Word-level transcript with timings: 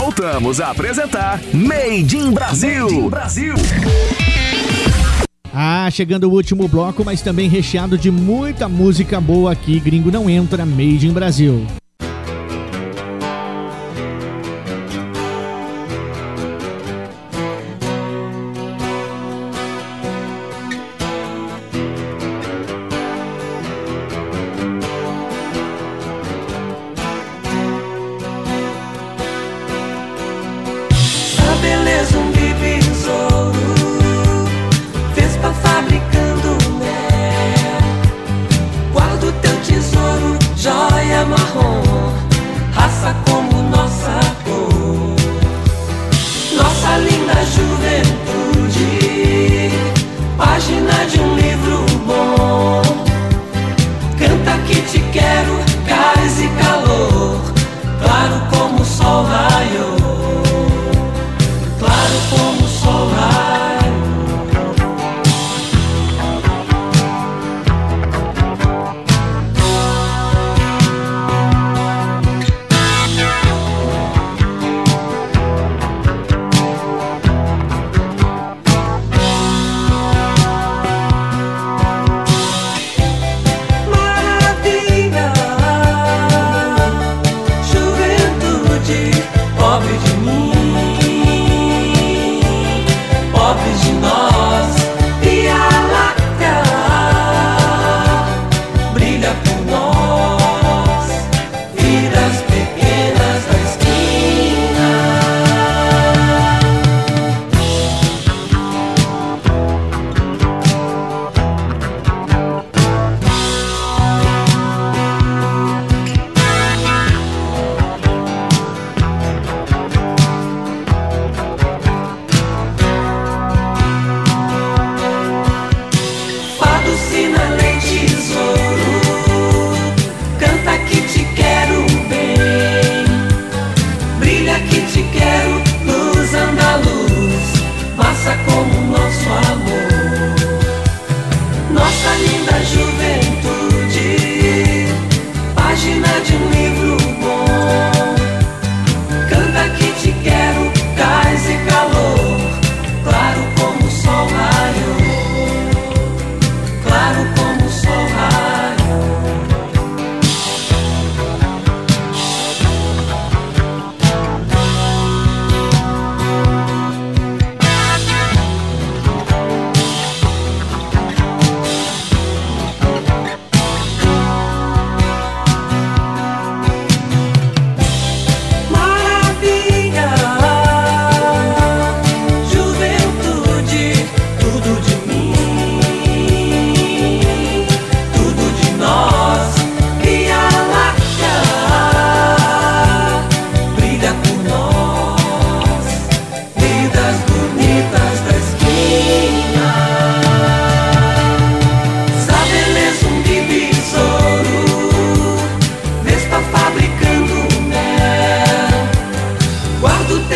voltamos 0.00 0.62
a 0.62 0.70
apresentar 0.70 1.38
Made 1.52 2.16
in 2.16 2.32
Brasil. 2.32 2.84
Made 2.84 2.94
in 2.94 3.08
Brasil. 3.10 3.54
Ah, 5.52 5.90
chegando 5.90 6.24
o 6.24 6.32
último 6.32 6.66
bloco, 6.66 7.04
mas 7.04 7.20
também 7.20 7.50
recheado 7.50 7.98
de 7.98 8.10
muita 8.10 8.66
música 8.66 9.20
boa 9.20 9.52
aqui. 9.52 9.78
Gringo 9.78 10.10
não 10.10 10.30
entra, 10.30 10.64
Made 10.64 11.06
in 11.06 11.12
Brasil. 11.12 11.66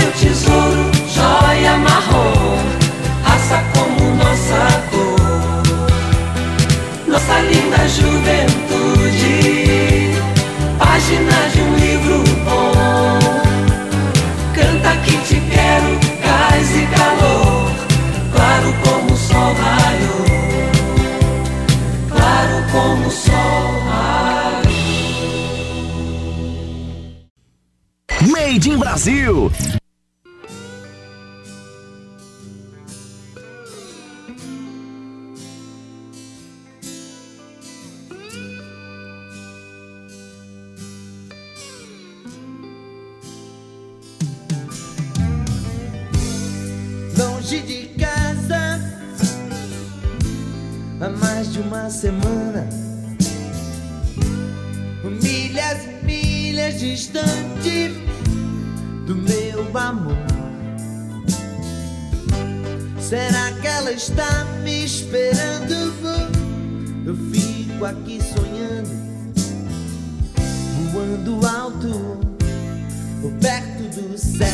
meu 0.04 0.12
tesouro, 0.12 0.90
joia 1.08 1.78
marrom, 1.78 2.58
raça 3.22 3.64
como 3.72 4.14
nossa 4.16 4.82
cor, 4.90 5.62
nossa 7.08 7.40
linda 7.40 7.88
juventude, 7.88 9.40
páginas 10.78 11.52
de 11.54 11.60
um 11.62 11.76
livro 11.76 12.22
bom. 12.44 13.18
Canta 14.54 14.96
que 15.04 15.16
te 15.26 15.40
quero, 15.40 15.98
gás 16.22 16.70
e 16.76 16.86
calor, 16.94 17.72
claro 18.30 18.74
como 18.84 19.10
o 19.10 19.16
sol 19.16 19.54
raiou, 19.54 20.24
claro 22.10 22.64
como 22.72 23.06
o 23.06 23.10
sol 23.10 23.80
raiou. 23.88 24.34
Made 28.30 28.68
in 28.68 28.78
Brasil. 28.78 29.50
Será 63.14 63.52
que 63.60 63.66
ela 63.68 63.92
está 63.92 64.44
me 64.64 64.84
esperando? 64.84 65.72
Eu 67.06 67.14
fico 67.32 67.84
aqui 67.84 68.18
sonhando, 68.20 68.90
voando 70.90 71.46
alto, 71.46 72.18
perto 73.40 73.82
do 73.94 74.18
céu. 74.18 74.48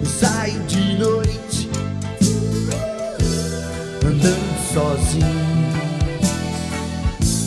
Eu 0.00 0.06
saio 0.06 0.58
de 0.62 0.96
noite, 0.98 1.68
andando 4.06 4.72
sozinho. 4.72 5.26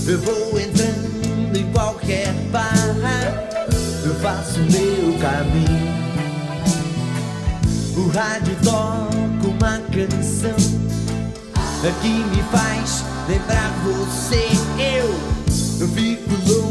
Eu 0.07 0.19
vou 0.19 0.59
entrando 0.59 1.57
em 1.57 1.71
qualquer 1.71 2.31
barra, 2.51 3.49
eu 4.05 4.13
faço 4.19 4.59
meu. 4.59 4.80
Rádio 8.11 8.55
toca 8.63 9.47
uma 9.47 9.79
canção 9.89 10.81
que 12.01 12.07
me 12.07 12.43
faz 12.51 13.03
lembrar 13.27 13.71
você. 13.83 14.47
Eu, 14.77 15.09
eu 15.79 15.87
fico 15.87 16.29
louco 16.47 16.70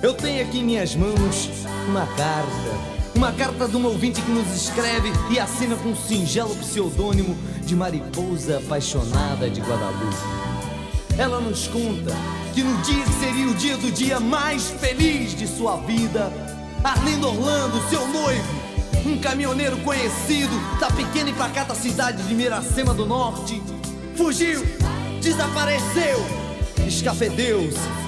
Eu 0.00 0.14
tenho 0.14 0.44
aqui 0.44 0.60
em 0.60 0.64
minhas 0.64 0.94
mãos 0.94 1.50
uma 1.88 2.06
carta. 2.06 2.98
Uma 3.16 3.32
carta 3.32 3.66
de 3.66 3.76
um 3.76 3.84
ouvinte 3.84 4.22
que 4.22 4.30
nos 4.30 4.46
escreve 4.54 5.10
e 5.28 5.40
assina 5.40 5.74
com 5.74 5.88
um 5.88 5.96
singelo 5.96 6.54
pseudônimo 6.54 7.36
de 7.64 7.74
Mariposa 7.74 8.58
Apaixonada 8.58 9.50
de 9.50 9.60
Guadalupe. 9.60 10.16
Ela 11.18 11.40
nos 11.40 11.66
conta 11.66 12.14
que 12.54 12.62
no 12.62 12.80
dia 12.82 13.04
que 13.04 13.12
seria 13.14 13.48
o 13.48 13.54
dia 13.54 13.76
do 13.76 13.90
dia 13.90 14.20
mais 14.20 14.70
feliz 14.70 15.36
de 15.36 15.48
sua 15.48 15.78
vida, 15.78 16.32
Arlindo 16.84 17.26
Orlando, 17.26 17.82
seu 17.90 18.06
noivo, 18.06 18.54
um 19.04 19.18
caminhoneiro 19.18 19.78
conhecido 19.78 20.54
da 20.78 20.92
pequena 20.92 21.30
e 21.30 21.32
pacata 21.32 21.74
cidade 21.74 22.22
de 22.22 22.34
Miracema 22.36 22.94
do 22.94 23.04
Norte, 23.04 23.60
fugiu, 24.16 24.64
desapareceu, 25.20 26.24
escafedeu-se. 26.86 28.07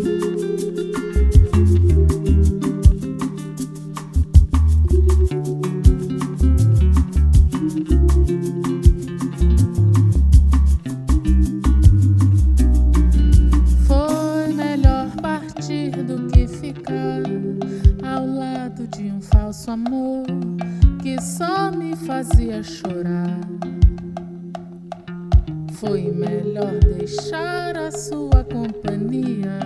Deixar 27.41 27.77
a 27.77 27.91
sua 27.91 28.43
companhia 28.43 29.59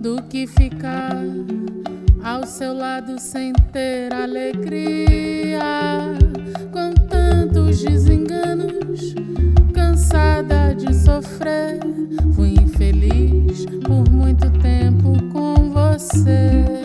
do 0.00 0.22
que 0.24 0.46
ficar 0.46 1.16
ao 2.22 2.44
seu 2.46 2.74
lado 2.74 3.18
sem 3.18 3.52
ter 3.72 4.12
alegria. 4.12 5.62
Com 6.72 6.92
tantos 7.08 7.82
desenganos, 7.82 9.14
cansada 9.72 10.74
de 10.74 10.94
sofrer, 10.94 11.78
fui 12.34 12.50
infeliz 12.50 13.66
por 13.84 14.10
muito 14.10 14.50
tempo 14.60 15.12
com 15.32 15.70
você. 15.70 16.75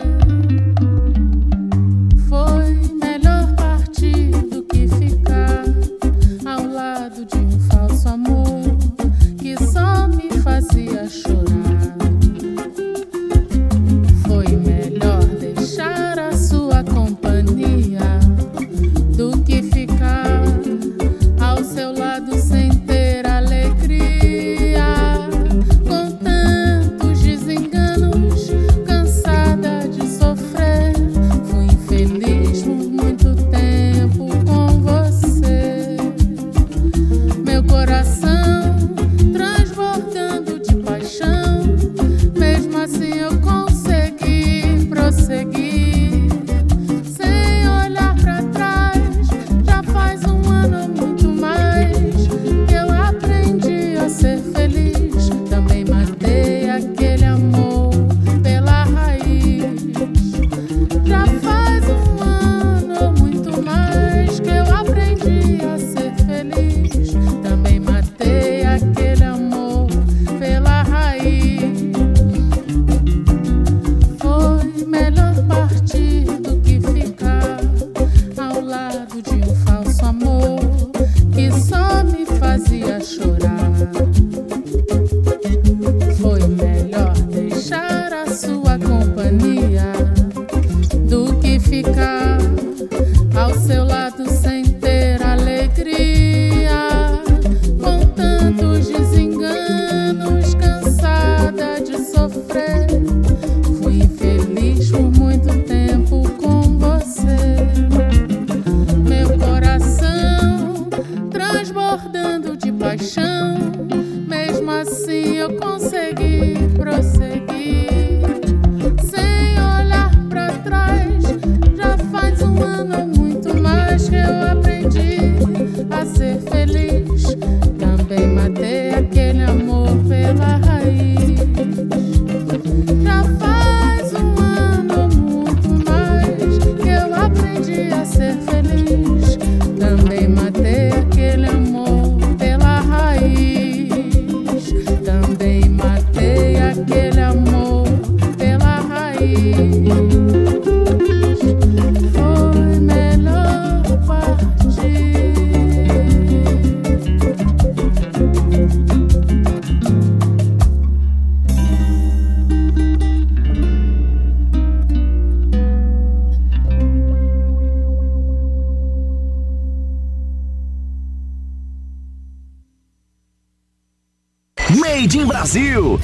Brasil. 175.32 175.98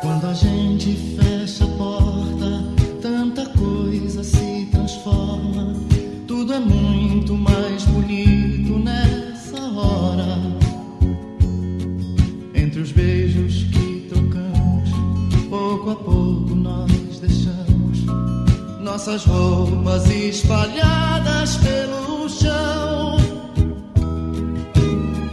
Quando 0.00 0.26
a 0.28 0.34
gente 0.34 0.94
fecha 1.16 1.64
a 1.64 1.68
porta. 1.76 2.09
nossas 19.10 19.24
roupas 19.24 20.08
espalhadas 20.08 21.56
pelo 21.56 22.28
chão. 22.28 23.16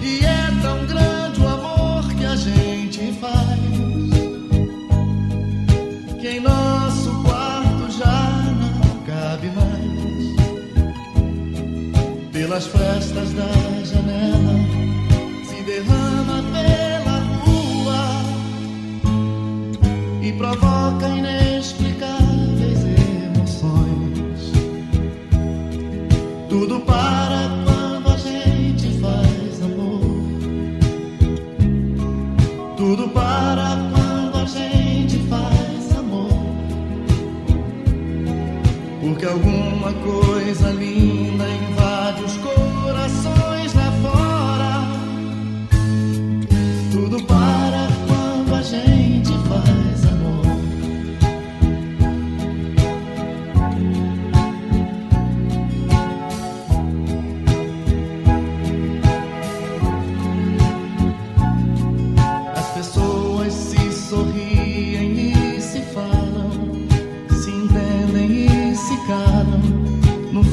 E 0.02 0.26
é 0.26 0.48
tão 0.64 0.84
grande 0.88 1.40
o 1.42 1.48
amor 1.48 2.12
que 2.16 2.26
a 2.26 2.36
gente 2.36 3.14
faz, 3.20 3.60
que 6.20 6.28
em 6.28 6.40
nosso 6.40 7.12
quarto 7.24 7.92
já 7.92 8.32
não 8.60 8.80
cabe 9.06 9.52
mais. 9.52 10.38
Pelas 12.32 12.66
festas 12.66 13.34
da 13.34 13.46
janela. 13.84 14.37
Que 39.18 39.26
alguma 39.26 39.92
coisa 39.94 40.70
linda 40.70 41.44
invade 41.50 42.24
os 42.24 42.38
corações. 42.38 42.57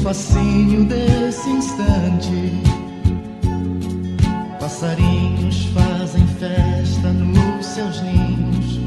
fascínio 0.05 0.85
desse 0.85 1.49
instante. 1.49 2.51
Passarinhos 4.59 5.65
fazem 5.73 6.27
festa 6.37 7.11
nos 7.11 7.65
seus 7.65 8.01
ninhos, 8.03 8.79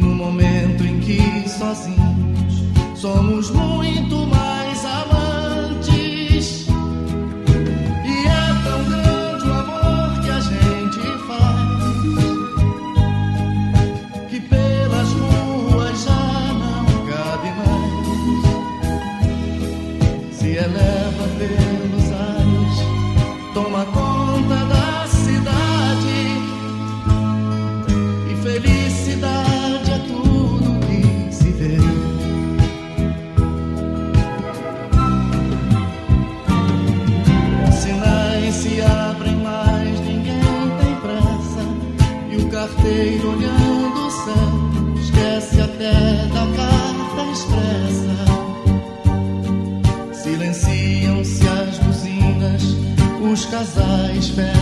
no 0.00 0.16
momento 0.16 0.84
em 0.84 0.98
que 0.98 1.48
sozinhos 1.48 2.64
somos 2.96 3.52
muito 3.52 4.26
mais. 4.26 4.53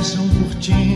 passam 0.03 0.29
por 0.31 0.53
ti. 0.57 0.92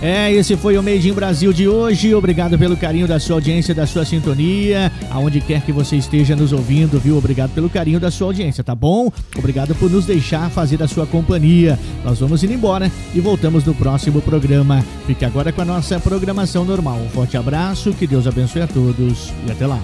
É, 0.00 0.32
esse 0.32 0.56
foi 0.56 0.78
o 0.78 0.82
Made 0.82 1.08
in 1.08 1.12
Brasil 1.12 1.52
de 1.52 1.66
hoje. 1.66 2.14
Obrigado 2.14 2.56
pelo 2.56 2.76
carinho 2.76 3.08
da 3.08 3.18
sua 3.18 3.36
audiência, 3.36 3.74
da 3.74 3.86
sua 3.86 4.04
sintonia, 4.04 4.92
aonde 5.10 5.40
quer 5.40 5.62
que 5.62 5.72
você 5.72 5.96
esteja 5.96 6.36
nos 6.36 6.52
ouvindo, 6.52 7.00
viu? 7.00 7.16
Obrigado 7.18 7.50
pelo 7.50 7.68
carinho 7.68 7.98
da 7.98 8.10
sua 8.10 8.28
audiência, 8.28 8.62
tá 8.62 8.74
bom? 8.74 9.10
Obrigado 9.36 9.74
por 9.74 9.90
nos 9.90 10.06
deixar 10.06 10.50
fazer 10.50 10.80
a 10.82 10.88
sua 10.88 11.06
companhia. 11.06 11.78
Nós 12.04 12.20
vamos 12.20 12.42
ir 12.42 12.50
embora 12.50 12.90
e 13.14 13.20
voltamos 13.20 13.64
no 13.64 13.74
próximo 13.74 14.22
programa. 14.22 14.84
Fique 15.06 15.24
agora 15.24 15.52
com 15.52 15.62
a 15.62 15.64
nossa 15.64 15.98
programação 15.98 16.64
normal. 16.64 16.98
Um 17.04 17.08
forte 17.10 17.36
abraço, 17.36 17.92
que 17.92 18.06
Deus 18.06 18.26
abençoe 18.26 18.62
a 18.62 18.66
todos 18.68 19.32
e 19.46 19.50
até 19.50 19.66
lá. 19.66 19.80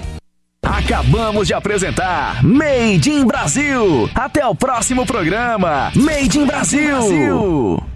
Acabamos 0.62 1.47
de 1.47 1.54
apresentar 1.54 2.42
Made 2.42 3.11
in 3.11 3.26
Brasil. 3.26 4.09
Até 4.14 4.47
o 4.47 4.54
próximo 4.54 5.04
programa. 5.04 5.92
Made 5.94 6.38
in 6.38 6.47
Brasil. 6.47 7.93